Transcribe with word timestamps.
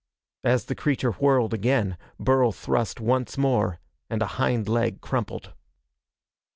As 0.43 0.65
the 0.65 0.73
creature 0.73 1.11
whirled 1.11 1.53
again, 1.53 1.95
Burl 2.19 2.51
thrust 2.51 2.99
once 2.99 3.37
more 3.37 3.79
and 4.09 4.23
a 4.23 4.41
hind 4.41 4.67
leg 4.67 4.99
crumpled. 4.99 5.53